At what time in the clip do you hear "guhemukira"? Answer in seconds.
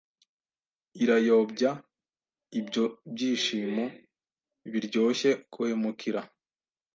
5.53-6.21